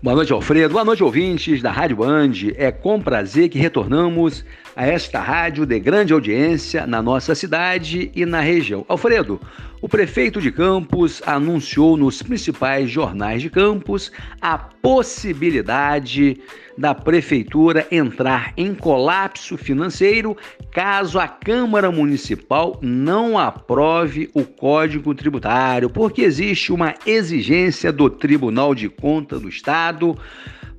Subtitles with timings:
[0.00, 0.74] Boa noite, Alfredo.
[0.74, 2.30] Boa noite, ouvintes da Rádio Band.
[2.54, 4.44] É com prazer que retornamos
[4.76, 8.86] a esta rádio de grande audiência na nossa cidade e na região.
[8.88, 9.40] Alfredo,
[9.82, 16.40] o prefeito de Campos anunciou nos principais jornais de Campos a possibilidade
[16.78, 20.36] da prefeitura entrar em colapso financeiro
[20.70, 28.76] caso a Câmara Municipal não aprove o Código Tributário, porque existe uma exigência do Tribunal
[28.76, 30.16] de Contas do Estado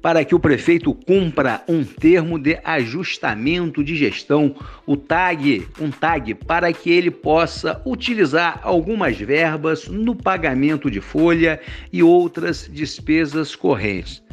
[0.01, 4.55] para que o prefeito cumpra um termo de ajustamento de gestão,
[4.85, 11.59] o TAG, um TAG, para que ele possa utilizar algumas verbas no pagamento de folha
[11.91, 14.23] e outras despesas correntes.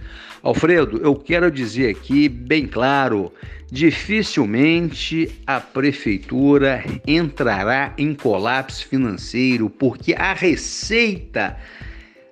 [0.42, 3.32] Alfredo, eu quero dizer aqui bem claro,
[3.70, 11.56] dificilmente a prefeitura entrará em colapso financeiro, porque a receita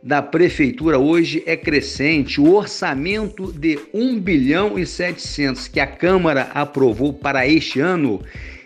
[0.05, 2.41] da prefeitura hoje é crescente.
[2.41, 8.21] O orçamento de 1 bilhão e 700 que a Câmara aprovou para este ano,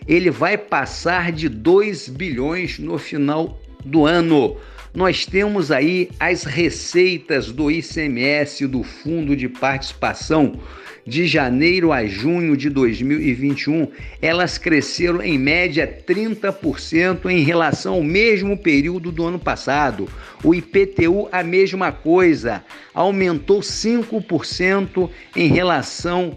[0.07, 4.57] ele vai passar de 2 bilhões no final do ano.
[4.99, 10.59] Nós temos aí as receitas do ICMS do Fundo de Participação
[11.07, 18.59] de janeiro a junho de 2021, elas cresceram em média 30% em relação ao mesmo
[18.59, 20.09] período do ano passado.
[20.43, 26.37] O IPTU, a mesma coisa, aumentou 5% em relação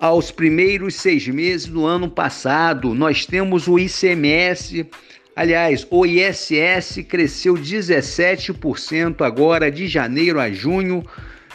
[0.00, 2.94] aos primeiros seis meses do ano passado.
[2.94, 4.88] Nós temos o ICMS.
[5.40, 11.02] Aliás, o ISS cresceu 17% agora de janeiro a junho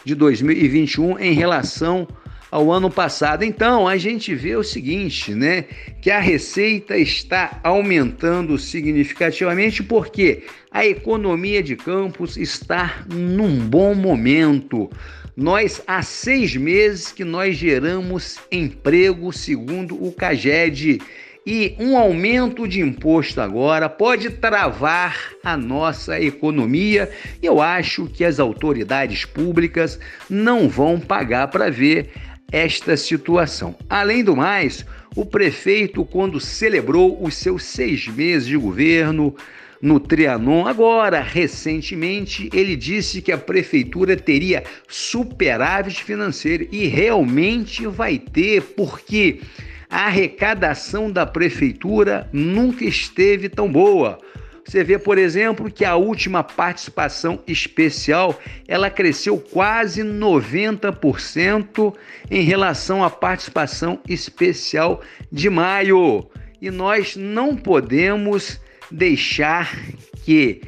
[0.04, 2.08] de 2021 em relação
[2.50, 3.44] ao ano passado.
[3.44, 5.66] Então, a gente vê o seguinte, né,
[6.02, 14.90] que a receita está aumentando significativamente porque a economia de Campos está num bom momento.
[15.38, 21.00] Nós há seis meses que nós geramos emprego, segundo o Caged,
[21.46, 27.12] e um aumento de imposto agora pode travar a nossa economia.
[27.42, 32.10] Eu acho que as autoridades públicas não vão pagar para ver
[32.52, 33.76] esta situação.
[33.88, 34.86] Além do mais,
[35.16, 39.36] o prefeito, quando celebrou os seus seis meses de governo
[39.82, 48.18] no Trianon, agora, recentemente, ele disse que a prefeitura teria superávit financeiro e realmente vai
[48.18, 49.42] ter, porque
[49.90, 54.20] a arrecadação da prefeitura nunca esteve tão boa.
[54.66, 61.94] Você vê, por exemplo, que a última participação especial ela cresceu quase 90%
[62.32, 65.02] em relação à participação especial
[65.32, 66.28] de maio.
[66.60, 68.60] E nós não podemos
[68.90, 69.78] deixar
[70.24, 70.62] que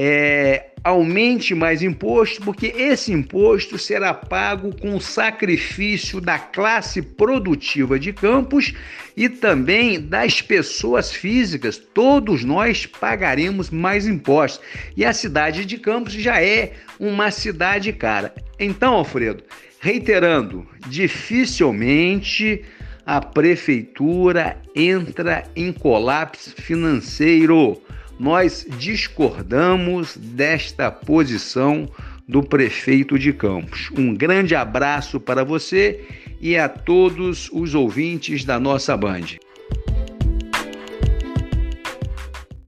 [0.00, 7.98] é, aumente mais imposto, porque esse imposto será pago com o sacrifício da classe produtiva
[7.98, 8.72] de Campos
[9.16, 11.76] e também das pessoas físicas.
[11.76, 14.64] Todos nós pagaremos mais impostos.
[14.96, 18.32] E a cidade de Campos já é uma cidade cara.
[18.58, 19.42] Então, Alfredo,
[19.80, 22.62] reiterando, dificilmente
[23.04, 27.80] a prefeitura entra em colapso financeiro
[28.18, 31.88] nós discordamos desta posição
[32.26, 33.90] do prefeito de Campos.
[33.96, 36.04] Um grande abraço para você
[36.40, 39.38] e a todos os ouvintes da nossa Band.